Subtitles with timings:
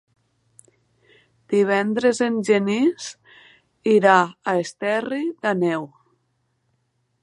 [1.55, 3.11] Divendres en Genís
[3.95, 5.91] irà a Esterri d'Àneu.